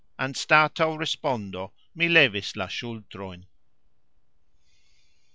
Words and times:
Anstataux 0.17 0.97
respondo 0.97 1.73
mi 1.93 2.09
levis 2.09 2.55
la 2.55 2.65
sxultrojn. 2.65 3.45